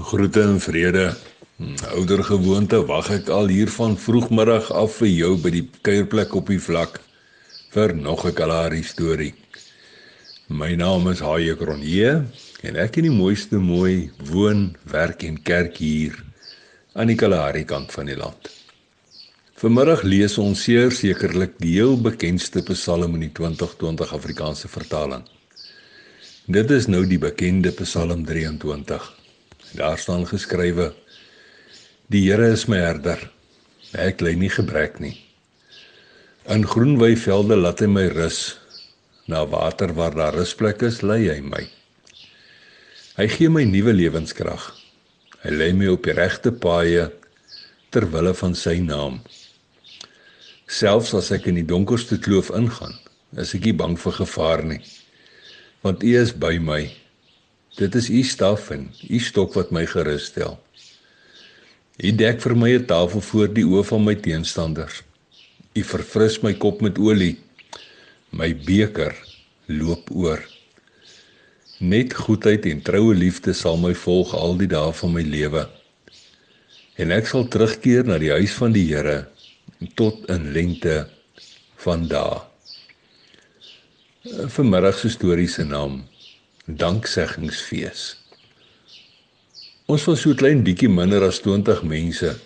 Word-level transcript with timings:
Groete 0.00 0.40
en 0.40 0.60
vrede. 0.60 1.12
Ouder 1.92 2.22
gewoonte 2.24 2.78
wag 2.88 3.10
ek 3.12 3.28
al 3.28 3.50
hier 3.52 3.68
van 3.68 3.98
vroegmiddag 4.00 4.70
af 4.72 4.94
vir 5.02 5.10
jou 5.10 5.32
by 5.36 5.52
die 5.52 5.66
kuierplek 5.84 6.32
op 6.38 6.48
die 6.48 6.60
vlak 6.64 6.96
vir 7.74 7.92
nog 7.92 8.24
'n 8.24 8.32
Kalahari 8.32 8.82
storie. 8.82 9.34
My 10.48 10.72
naam 10.74 11.10
is 11.12 11.20
Haie 11.20 11.54
Kronje 11.56 12.24
en 12.62 12.76
ek 12.76 12.96
in 12.96 13.10
die 13.10 13.18
mooiste 13.20 13.58
mooi 13.58 14.10
woon, 14.32 14.76
werk 14.84 15.24
en 15.24 15.42
kerk 15.42 15.76
hier 15.76 16.24
aan 16.94 17.08
die 17.08 17.16
Kalahari 17.16 17.64
kant 17.64 17.92
van 17.92 18.06
die 18.06 18.16
land. 18.16 18.48
Vanmiddag 19.56 20.02
lees 20.02 20.38
ons 20.38 20.62
seer 20.62 20.90
sekerlik 20.90 21.58
die 21.58 21.74
heel 21.74 22.00
bekendste 22.00 22.62
Psalm 22.62 23.14
in 23.14 23.20
die 23.20 23.32
2020 23.32 24.12
Afrikaanse 24.12 24.68
vertaling. 24.68 25.22
Dit 26.46 26.70
is 26.70 26.86
nou 26.86 27.06
die 27.06 27.18
bekende 27.18 27.70
Psalm 27.72 28.24
23. 28.24 29.21
Daar 29.72 29.98
staan 29.98 30.26
geskrywe: 30.28 30.92
Die 32.12 32.26
Here 32.28 32.50
is 32.52 32.66
my 32.68 32.76
herder. 32.76 33.30
Ek 33.96 34.20
ly 34.20 34.34
nie 34.36 34.50
gebrek 34.52 34.98
nie. 35.00 35.14
In 36.52 36.66
groen 36.68 36.98
weivelde 37.00 37.56
laat 37.56 37.80
hy 37.80 37.88
my 37.88 38.04
rus. 38.12 38.58
Na 39.30 39.46
water 39.48 39.94
waar 39.96 40.12
daar 40.12 40.36
rusplek 40.36 40.82
is, 40.84 41.00
lei 41.00 41.24
hy 41.30 41.40
my. 41.40 41.62
Hy 43.16 43.28
gee 43.32 43.48
my 43.48 43.64
nuwe 43.64 43.94
lewenskrag. 43.96 44.68
Hy 45.42 45.56
lei 45.56 45.72
my 45.72 45.88
op 45.94 46.04
die 46.04 46.16
regte 46.20 46.52
paaie 46.52 47.08
ter 47.92 48.08
wille 48.12 48.32
van 48.36 48.56
sy 48.56 48.76
naam. 48.84 49.22
Selfs 50.68 51.12
as 51.16 51.32
ek 51.32 51.48
in 51.48 51.60
die 51.60 51.68
donkerste 51.68 52.20
kloof 52.20 52.52
ingaan, 52.56 52.94
is 53.40 53.52
ek 53.56 53.68
nie 53.68 53.76
bang 53.76 53.96
vir 54.00 54.20
gevaar 54.20 54.64
nie, 54.64 54.80
want 55.84 56.04
U 56.04 56.12
is 56.20 56.32
by 56.32 56.58
my. 56.60 56.86
Dit 57.74 57.94
is 57.94 58.08
u 58.08 58.22
staf 58.22 58.70
en 58.70 58.90
u 59.08 59.18
stok 59.18 59.54
wat 59.56 59.70
my 59.72 59.86
gerus 59.88 60.26
stel. 60.28 60.58
U 61.96 62.10
dek 62.12 62.40
vir 62.44 62.54
my 62.56 62.70
'n 62.76 62.84
tafel 62.84 63.20
voor 63.20 63.48
die 63.48 63.64
oë 63.64 63.84
van 63.84 64.04
my 64.04 64.14
teenstanders. 64.14 65.02
U 65.72 65.82
verfris 65.82 66.40
my 66.42 66.52
kop 66.52 66.80
met 66.80 66.98
olie. 66.98 67.38
My 68.30 68.52
beker 68.56 69.16
loop 69.66 70.10
oor. 70.10 70.44
Net 71.78 72.14
goedheid 72.14 72.66
en 72.66 72.82
troue 72.82 73.14
liefde 73.14 73.52
sal 73.52 73.76
my 73.76 73.94
volg 73.94 74.34
al 74.34 74.56
die 74.56 74.68
dae 74.68 74.92
van 74.92 75.12
my 75.12 75.22
lewe. 75.22 75.68
En 76.96 77.10
ek 77.10 77.26
sal 77.26 77.48
terugkeer 77.48 78.04
na 78.04 78.18
die 78.18 78.30
huis 78.30 78.52
van 78.52 78.72
die 78.72 78.86
Here 78.94 79.28
tot 79.94 80.28
in 80.28 80.52
lengte 80.52 81.08
van 81.76 82.08
dae. 82.08 82.40
Vir 84.48 84.64
middag 84.64 84.98
se 84.98 85.08
storie 85.08 85.48
se 85.48 85.64
naam 85.64 86.11
dankseggingsfees. 86.66 88.02
Ons 89.90 90.04
was 90.06 90.20
so 90.22 90.30
klein 90.38 90.60
bietjie 90.62 90.86
minder 90.86 91.24
as 91.26 91.40
20 91.42 91.80
mense 91.90 92.36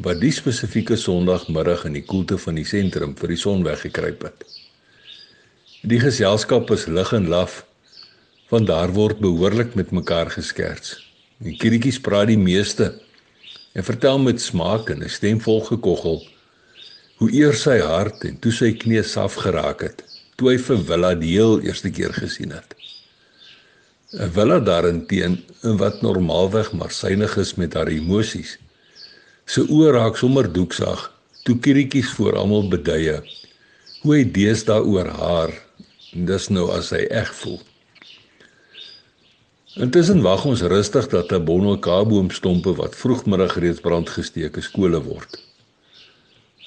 wat 0.00 0.22
die 0.22 0.32
spesifieke 0.32 0.96
Sondagmiddag 0.96 1.84
in 1.84 1.98
die 1.98 2.04
koelte 2.08 2.38
van 2.40 2.56
die 2.56 2.64
sentrum 2.64 3.12
vir 3.18 3.34
die 3.34 3.40
son 3.40 3.66
weggekruip 3.66 4.24
het. 4.24 4.46
Die 5.84 6.00
geselskap 6.00 6.72
is 6.72 6.86
lig 6.88 7.12
en 7.12 7.28
laf 7.28 7.66
want 8.48 8.70
daar 8.70 8.94
word 8.96 9.20
behoorlik 9.20 9.74
met 9.76 9.92
mekaar 9.92 10.30
geskerts. 10.32 10.96
Die 11.44 11.58
kriekies 11.60 12.00
praat 12.00 12.30
die 12.32 12.40
meeste 12.40 12.94
en 13.76 13.84
vertel 13.84 14.22
met 14.24 14.40
smaak 14.40 14.88
en 14.88 15.04
'n 15.04 15.12
stem 15.12 15.40
vol 15.40 15.60
gekoggel 15.68 16.22
hoe 17.20 17.30
eers 17.30 17.62
sy 17.68 17.76
hart 17.80 18.24
en 18.24 18.40
toe 18.40 18.52
sy 18.52 18.72
knie 18.72 19.02
saf 19.02 19.36
geraak 19.44 19.82
het 19.84 20.02
toe 20.36 20.50
hy 20.52 20.56
vir 20.56 20.80
Willa 20.88 21.14
die 21.14 21.36
heel 21.36 21.60
eerste 21.60 21.90
keer 21.90 22.12
gesien 22.12 22.56
het. 22.56 22.72
'n 24.14 24.30
Willa 24.34 24.60
daarenteen 24.60 25.44
wat 25.60 26.02
normaalweg 26.02 26.72
maar 26.72 26.90
synig 26.90 27.36
is 27.36 27.54
met 27.54 27.74
haar 27.74 27.88
emosies. 27.90 28.58
Sy 29.46 29.64
oë 29.66 29.90
raak 29.96 30.16
sommer 30.16 30.46
doeksag 30.52 31.10
toe 31.42 31.56
kirietjies 31.58 32.12
voor 32.14 32.38
almal 32.38 32.68
beduie. 32.68 33.18
Hoe 34.02 34.14
hy 34.14 34.22
deesdae 34.38 34.82
oor 34.82 35.10
haar, 35.10 35.52
dis 36.30 36.48
nou 36.54 36.68
as 36.70 36.92
hy 36.94 37.02
eg 37.10 37.34
voel. 37.40 37.58
Intussen 39.74 40.22
wag 40.22 40.46
ons 40.46 40.62
rustig 40.62 41.10
dat 41.10 41.32
'n 41.32 41.44
bonne 41.44 41.76
kaboomstompe 41.78 42.78
wat 42.78 42.94
vroegmiddag 42.94 43.58
reeds 43.58 43.80
brand 43.80 44.08
gesteek 44.08 44.56
is 44.56 44.70
skole 44.70 45.02
word. 45.02 45.42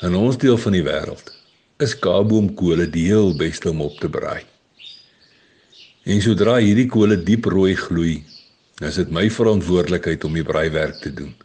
In 0.02 0.16
ons 0.16 0.38
deel 0.38 0.58
van 0.58 0.72
die 0.72 0.84
wêreld 0.84 1.32
is 1.80 2.00
kaboomkole 2.00 2.90
die 2.90 3.08
heel 3.08 3.36
beste 3.36 3.70
om 3.70 3.82
op 3.82 4.00
te 4.00 4.10
braai. 4.10 4.44
En 6.10 6.18
sodra 6.26 6.56
hierdie 6.58 6.88
kole 6.90 7.20
diep 7.22 7.46
rooi 7.54 7.76
gloei, 7.78 8.16
is 8.82 8.96
dit 8.98 9.12
my 9.14 9.28
verantwoordelikheid 9.30 10.24
om 10.26 10.34
die 10.34 10.46
braaiwerk 10.48 11.02
te 11.04 11.12
doen. 11.14 11.36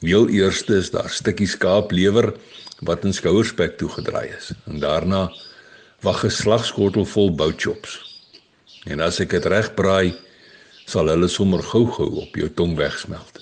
Heel 0.00 0.30
eerste 0.32 0.78
is 0.80 0.88
daar 0.94 1.10
stukkie 1.12 1.48
skaaplewer 1.50 2.30
wat 2.88 3.04
in 3.04 3.12
skouerspek 3.12 3.76
toegedraai 3.80 4.30
is 4.32 4.52
en 4.64 4.80
daarna 4.80 5.26
wag 6.06 6.24
'n 6.24 6.30
slagskottel 6.30 7.04
vol 7.04 7.34
boutchops. 7.40 7.98
En 8.86 9.00
as 9.00 9.20
ek 9.20 9.30
dit 9.36 9.44
reg 9.44 9.74
braai, 9.74 10.14
sal 10.86 11.08
hulle 11.08 11.28
sommer 11.28 11.62
gou-gou 11.62 12.08
op 12.22 12.36
jou 12.36 12.48
tong 12.48 12.76
wegsmelt. 12.76 13.40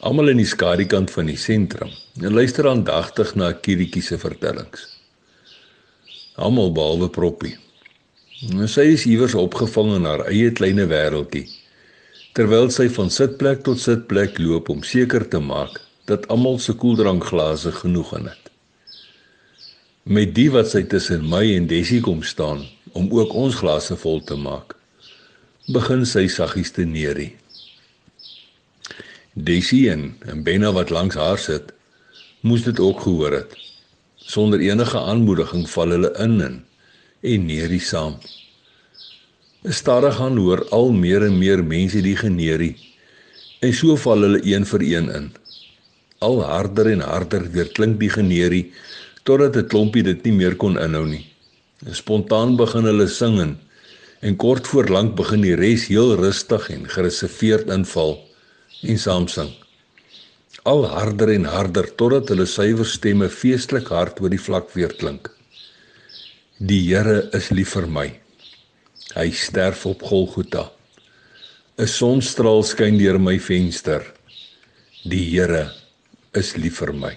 Almal 0.00 0.28
in 0.28 0.36
die 0.36 0.52
skadukant 0.54 1.10
van 1.10 1.26
die 1.26 1.36
sentrum, 1.36 1.90
en 2.20 2.34
luister 2.34 2.68
aandagtig 2.68 3.34
na 3.34 3.52
Kirietjie 3.52 4.02
se 4.02 4.18
vertellings. 4.18 5.00
Almal 6.36 6.72
behalwe 6.72 7.08
Proppie. 7.08 7.56
En 8.46 8.68
sy 8.70 8.84
is 8.94 9.02
iewers 9.10 9.34
opgevang 9.34 9.96
in 9.96 10.04
haar 10.06 10.20
eie 10.30 10.50
klein 10.54 10.78
wêreldjie. 10.90 11.48
Terwyl 12.38 12.68
sy 12.70 12.86
van 12.94 13.08
sitplek 13.10 13.64
tot 13.66 13.80
sitplek 13.82 14.38
loop 14.38 14.68
om 14.70 14.84
seker 14.86 15.24
te 15.26 15.40
maak 15.42 15.80
dat 16.06 16.28
almal 16.30 16.60
se 16.62 16.76
koeldrankglase 16.78 17.72
genoeg 17.80 18.12
in 18.20 18.28
het. 18.30 18.44
Met 20.06 20.36
die 20.36 20.46
wat 20.54 20.70
sy 20.70 20.84
tussen 20.86 21.26
my 21.26 21.42
en 21.56 21.66
Dessie 21.66 21.98
kom 22.00 22.22
staan 22.22 22.62
om 22.94 23.10
ook 23.10 23.34
ons 23.34 23.58
glase 23.58 23.98
vol 23.98 24.22
te 24.22 24.38
maak, 24.38 24.76
begin 25.74 26.06
sy 26.06 26.28
saggies 26.30 26.70
te 26.78 26.86
neerie. 26.86 27.32
Dessie 29.34 29.90
en, 29.90 30.12
en 30.30 30.46
Benna 30.46 30.70
wat 30.78 30.94
langs 30.94 31.18
haar 31.18 31.42
sit, 31.42 31.74
moes 32.46 32.62
dit 32.62 32.78
ook 32.78 33.02
gehoor 33.02 33.40
het. 33.40 33.58
Sonder 34.16 34.62
enige 34.62 35.02
aanmoediging 35.02 35.66
val 35.74 35.98
hulle 35.98 36.14
in 36.22 36.40
en 36.46 36.58
en 37.20 37.46
neerie 37.46 37.82
saam. 37.82 38.14
Stadig 39.66 40.14
gaan 40.16 40.36
hoor 40.38 40.62
al 40.70 40.92
meer 40.92 41.24
en 41.26 41.38
meer 41.38 41.64
mense 41.64 42.02
die 42.02 42.16
geneerie 42.16 42.76
en 43.60 43.72
so 43.74 43.96
val 43.98 44.22
hulle 44.22 44.40
een 44.46 44.66
vir 44.70 44.82
een 44.86 45.08
in. 45.10 45.30
Al 46.22 46.42
harder 46.46 46.90
en 46.92 47.02
harder 47.02 47.48
weer 47.50 47.70
klink 47.74 47.98
die 47.98 48.10
geneerie 48.10 48.70
totdat 49.24 49.56
'n 49.56 49.66
klompie 49.66 50.02
dit 50.02 50.24
nie 50.24 50.32
meer 50.32 50.54
kon 50.56 50.78
inhou 50.78 51.06
nie. 51.06 51.26
Spontaan 51.90 52.56
begin 52.56 52.84
hulle 52.84 53.08
sing 53.08 53.56
en 54.20 54.36
kort 54.36 54.66
voor 54.66 54.86
lank 54.88 55.16
begin 55.16 55.40
die 55.40 55.54
res 55.54 55.86
heel 55.86 56.14
rustig 56.16 56.70
en 56.70 56.88
gereserveerd 56.88 57.68
inval 57.70 58.18
en 58.82 58.98
saam 58.98 59.28
sing. 59.28 59.50
Al 60.62 60.86
harder 60.86 61.30
en 61.34 61.44
harder 61.44 61.94
totdat 61.96 62.28
hulle 62.28 62.46
suiwer 62.46 62.86
stemme 62.86 63.28
feestelik 63.28 63.88
hard 63.88 64.20
oor 64.20 64.30
die 64.30 64.42
vlak 64.42 64.70
weer 64.74 64.94
klink. 64.94 65.37
Die 66.58 66.80
Here 66.88 67.28
is 67.38 67.52
lief 67.54 67.76
vir 67.76 67.84
my. 67.86 68.08
Hy 69.14 69.28
sterf 69.30 69.84
op 69.86 70.00
Golgotha. 70.02 70.64
'n 71.78 71.86
Sonstraal 71.86 72.64
skyn 72.66 72.98
deur 72.98 73.14
my 73.22 73.36
venster. 73.38 74.02
Die 75.06 75.22
Here 75.30 75.70
is 76.34 76.56
lief 76.56 76.80
vir 76.82 76.90
my. 76.92 77.12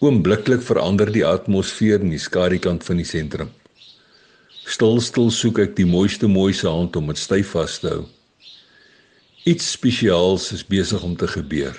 Oombliklik 0.00 0.64
verander 0.64 1.12
die 1.12 1.26
atmosfeer 1.28 2.00
in 2.00 2.14
die 2.16 2.22
skadukant 2.24 2.88
van 2.88 2.96
die 2.96 3.04
sentrum. 3.04 3.50
Stil 4.64 4.96
stil 5.04 5.28
soek 5.30 5.58
ek 5.58 5.76
die 5.76 5.84
mooiste 5.84 6.32
mooi 6.32 6.54
se 6.54 6.72
hand 6.72 6.96
om 6.96 7.12
dit 7.12 7.20
styf 7.20 7.52
vas 7.52 7.76
te 7.78 7.92
hou. 7.98 8.06
Iets 9.44 9.76
spesiaals 9.76 10.54
is 10.56 10.64
besig 10.64 11.04
om 11.04 11.12
te 11.16 11.28
gebeur. 11.28 11.76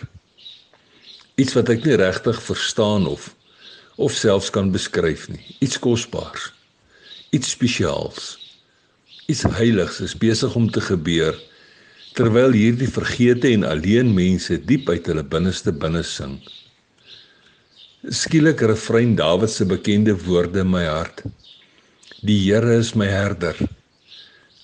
Iets 1.36 1.57
wat 1.57 1.74
ek 1.74 1.81
nie 1.81 1.98
regtig 1.98 2.44
verstaan 2.45 3.09
of 3.09 3.33
of 3.97 4.13
selfs 4.13 4.49
kan 4.53 4.71
beskryf 4.71 5.27
nie. 5.29 5.44
Iets 5.59 5.79
kosbaars. 5.81 6.51
Iets 7.33 7.51
spesiaals. 7.57 8.38
Iets 9.27 9.44
heiligs 9.57 9.99
is 10.05 10.15
besig 10.17 10.55
om 10.55 10.69
te 10.71 10.81
gebeur 10.81 11.35
terwyl 12.17 12.55
hierdie 12.55 12.89
vergete 12.89 13.51
en 13.53 13.65
alleen 13.67 14.07
mense 14.15 14.55
diep 14.69 14.88
uit 14.89 15.05
hulle 15.05 15.21
binneste 15.21 15.73
binne 15.83 16.01
sing. 16.05 16.39
Skielik 18.09 18.63
refrein 18.65 19.13
Dawid 19.19 19.51
se 19.53 19.67
bekende 19.69 20.15
woorde 20.25 20.63
in 20.63 20.71
my 20.71 20.85
hart. 20.88 21.21
Die 22.25 22.39
Here 22.47 22.79
is 22.79 22.95
my 22.97 23.05
herder. 23.05 23.59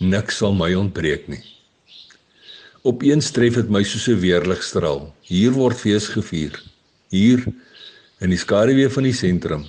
Niks 0.01 0.39
sal 0.41 0.57
my 0.57 0.71
ontbreek 0.73 1.27
nie. 1.29 1.43
Opeens 2.83 3.29
tref 3.31 3.59
dit 3.59 3.69
my 3.69 3.83
soos 3.85 4.07
'n 4.09 4.19
weerligstraal. 4.19 5.13
Hier 5.21 5.53
word 5.53 5.77
fees 5.77 6.09
gevier. 6.09 6.57
Hier 7.09 7.45
in 8.23 8.31
die 8.31 8.39
skaduwee 8.39 8.87
van 8.91 9.03
die 9.03 9.15
sentrum 9.15 9.63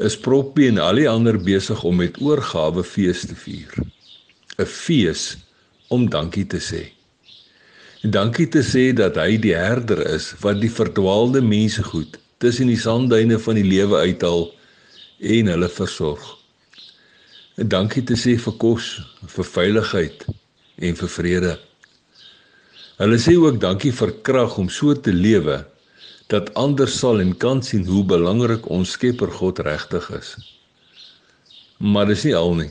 is 0.00 0.16
Proppie 0.24 0.68
en 0.70 0.78
al 0.80 1.00
die 1.00 1.08
ander 1.10 1.36
besig 1.42 1.82
om 1.84 1.98
met 2.00 2.20
oorgawe 2.22 2.84
fees 2.86 3.26
te 3.28 3.36
vier. 3.36 3.74
'n 4.58 4.66
Fees 4.66 5.36
om 5.90 6.08
dankie 6.08 6.46
te 6.46 6.60
sê. 6.62 6.82
Dankie 8.02 8.46
te 8.48 8.62
sê 8.62 8.92
dat 8.94 9.16
hy 9.16 9.36
die 9.36 9.54
herder 9.54 10.00
is 10.14 10.32
wat 10.40 10.60
die 10.62 10.70
verdwaalde 10.70 11.42
mense 11.42 11.82
goed 11.82 12.18
tussen 12.38 12.70
die 12.70 12.78
sandduine 12.78 13.38
van 13.38 13.58
die 13.58 13.66
lewe 13.66 14.00
uithaal 14.06 14.52
en 15.18 15.50
hulle 15.52 15.68
versorg. 15.68 16.24
Dankie 17.56 18.04
te 18.06 18.14
sê 18.14 18.38
vir 18.38 18.54
kos, 18.62 19.00
vir 19.26 19.44
veiligheid 19.44 20.24
en 20.78 20.94
vir 20.94 21.10
vrede. 21.10 21.56
Hulle 22.98 23.18
sê 23.18 23.34
ook 23.36 23.60
dankie 23.60 23.92
vir 23.92 24.14
krag 24.22 24.58
om 24.58 24.70
so 24.70 24.94
te 24.94 25.12
lewe 25.12 25.64
dat 26.32 26.52
ander 26.60 26.88
sal 26.88 27.22
en 27.24 27.32
kan 27.36 27.62
sien 27.64 27.86
hoe 27.88 28.04
belangrik 28.04 28.68
ons 28.68 28.92
Skepper 28.96 29.32
God 29.32 29.62
regtig 29.64 30.10
is. 30.18 30.34
Maar 31.78 32.10
dis 32.12 32.26
nie 32.28 32.36
al 32.36 32.54
nie. 32.58 32.70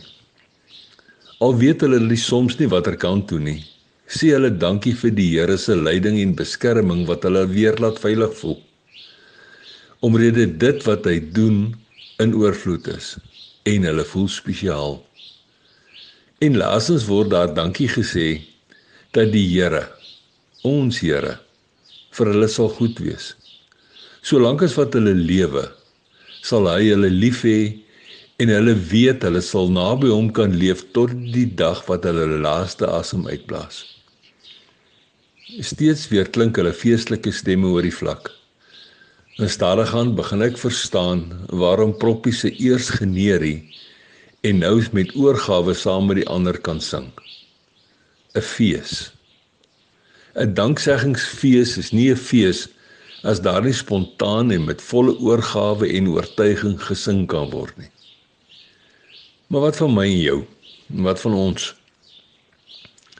Al 1.41 1.57
weet 1.57 1.81
hulle 1.85 1.99
nie 2.03 2.19
soms 2.21 2.57
nie 2.59 2.69
watter 2.69 2.97
kant 2.97 3.27
toe 3.31 3.39
nie. 3.41 3.59
Sê 4.07 4.31
hulle 4.35 4.53
dankie 4.53 4.93
vir 4.95 5.13
die 5.17 5.31
Here 5.33 5.57
se 5.57 5.75
leiding 5.75 6.21
en 6.21 6.37
beskerming 6.37 7.05
wat 7.09 7.25
hulle 7.27 7.47
weer 7.51 7.77
laat 7.81 7.99
veilig 8.01 8.33
voel 8.39 8.61
omrede 9.99 10.45
dit 10.57 10.83
wat 10.85 11.07
hy 11.09 11.17
doen 11.33 11.73
in 12.21 12.35
oorvloed 12.37 12.87
is 12.93 13.15
en 13.67 13.85
hulle 13.87 14.05
voel 14.07 14.29
spesiaal. 14.31 14.99
En 16.43 16.57
laasens 16.59 17.07
word 17.09 17.31
daar 17.33 17.49
dankie 17.53 17.89
gesê 17.89 18.27
dat 19.17 19.33
die 19.33 19.45
Here, 19.49 19.87
ons 20.63 21.01
Here, 21.01 21.39
vir 22.13 22.31
hulle 22.31 22.49
sal 22.51 22.69
goed 22.77 23.01
wees. 23.01 23.33
Solank 24.27 24.59
as 24.65 24.73
wat 24.75 24.91
hulle 24.97 25.13
lewe, 25.15 25.61
sal 26.43 26.65
hy 26.67 26.89
hulle 26.89 27.07
lief 27.13 27.45
hê 27.47 27.59
en 28.43 28.49
hulle 28.51 28.73
weet 28.89 29.23
hulle 29.23 29.39
sal 29.45 29.69
naby 29.71 30.09
hom 30.11 30.27
kan 30.35 30.51
leef 30.51 30.81
tot 30.97 31.13
die 31.31 31.45
dag 31.61 31.79
wat 31.87 32.03
hulle 32.09 32.25
hulle 32.25 32.41
laaste 32.43 32.89
asem 32.91 33.23
uitblaas. 33.29 33.85
Steeds 35.63 36.09
weer 36.11 36.27
klink 36.27 36.59
hulle 36.59 36.75
feestelike 36.75 37.31
stemme 37.31 37.71
oor 37.71 37.87
die 37.87 37.95
vlak. 38.01 38.33
En 39.39 39.47
stadig 39.47 39.95
aan 39.95 40.11
begin 40.19 40.43
ek 40.43 40.59
verstaan 40.59 41.23
waarom 41.63 41.95
Proppie 41.95 42.35
se 42.35 42.51
eers 42.51 42.91
geneerie 42.99 43.61
en 44.43 44.59
nou 44.65 44.75
met 44.97 45.15
oorgawe 45.15 45.71
saam 45.77 46.11
met 46.11 46.25
die 46.25 46.27
ander 46.27 46.59
kan 46.67 46.83
sing. 46.83 47.13
'n 48.35 48.43
Fees. 48.43 49.13
'n 50.35 50.51
Dankseggingsfees 50.51 51.77
is 51.79 51.93
nie 51.95 52.11
'n 52.11 52.25
fees 52.29 52.67
as 53.27 53.41
daar 53.43 53.63
nie 53.65 53.75
spontaan 53.75 54.51
en 54.55 54.63
met 54.69 54.81
volle 54.81 55.17
oorgawe 55.19 55.89
en 55.99 56.07
oortuiging 56.13 56.77
gesing 56.87 57.25
kan 57.27 57.49
word 57.51 57.75
nie. 57.77 57.91
Maar 59.47 59.67
wat 59.67 59.79
van 59.81 59.93
my 59.95 60.05
en 60.07 60.21
jou? 60.21 60.39
Wat 61.07 61.21
van 61.21 61.33
ons? 61.35 61.73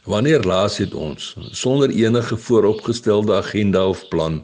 Wanneer 0.07 0.47
laas 0.47 0.77
het 0.79 0.93
ons 0.95 1.33
sonder 1.51 1.91
enige 1.91 2.37
vooropgestelde 2.37 3.35
agenda 3.35 3.83
of 3.87 4.07
plan 4.07 4.39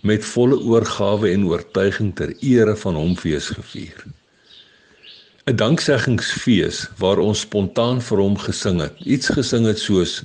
met 0.00 0.24
volle 0.24 0.56
oorgawe 0.60 1.30
en 1.30 1.44
oortuiging 1.50 2.14
ter 2.16 2.32
ere 2.40 2.76
van 2.76 2.96
hom 2.96 3.16
fees 3.16 3.50
gevier. 3.58 4.04
'n 5.46 5.56
Dankseggingsfees 5.56 6.88
waar 6.98 7.18
ons 7.18 7.40
spontaan 7.40 8.00
vir 8.02 8.18
hom 8.18 8.38
gesing 8.38 8.80
het. 8.80 8.96
Iets 9.04 9.28
gesing 9.28 9.66
het 9.66 9.78
soos 9.78 10.22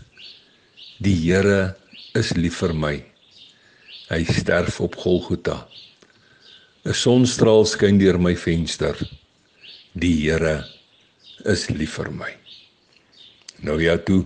Die 0.98 1.16
Here 1.16 1.76
is 2.14 2.34
lief 2.34 2.62
vir 2.64 2.74
my. 2.74 3.11
Hy 4.12 4.26
sterf 4.28 4.82
op 4.84 4.96
Golgotha. 5.00 5.68
'n 6.84 6.94
Sonstraal 6.94 7.64
skyn 7.66 7.96
deur 8.02 8.18
my 8.20 8.34
venster. 8.36 8.98
Die 9.96 10.16
Here 10.26 10.66
is 11.48 11.70
lief 11.70 11.96
vir 11.96 12.10
my. 12.12 12.32
Nou 13.64 13.78
ja 13.80 13.96
toe. 13.98 14.26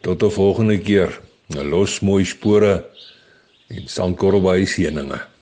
Tot 0.00 0.22
'n 0.22 0.30
volgende 0.30 0.78
keer. 0.78 1.20
'n 1.52 1.68
Los 1.68 2.00
mooi 2.00 2.24
spore 2.24 2.86
en 3.68 3.84
sandkorrel 3.88 4.40
by 4.40 4.64
seëninge. 4.64 5.30